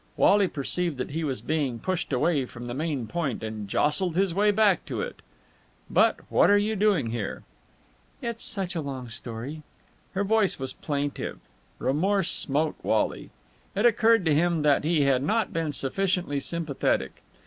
Wally 0.17 0.47
perceived 0.47 0.97
that 0.97 1.11
he 1.11 1.23
was 1.23 1.43
being 1.43 1.77
pushed 1.77 2.11
away 2.11 2.47
from 2.47 2.65
the 2.65 2.73
main 2.73 3.05
point, 3.05 3.43
and 3.43 3.67
jostled 3.67 4.15
his 4.15 4.33
way 4.33 4.49
back 4.49 4.83
to 4.87 4.99
it. 4.99 5.21
"But 5.91 6.21
what 6.27 6.49
are 6.49 6.57
you 6.57 6.75
doing 6.75 7.11
here?" 7.11 7.43
"It's 8.19 8.43
such 8.43 8.73
a 8.73 8.81
long 8.81 9.09
story." 9.09 9.61
Her 10.15 10.23
voice 10.23 10.57
was 10.57 10.73
plaintive. 10.73 11.39
Remorse 11.77 12.31
smote 12.31 12.77
Wally. 12.81 13.29
It 13.75 13.85
occurred 13.85 14.25
to 14.25 14.33
him 14.33 14.63
that 14.63 14.83
he 14.83 15.03
had 15.03 15.21
not 15.21 15.53
been 15.53 15.71
sufficiently 15.71 16.39
sympathetic. 16.39 17.21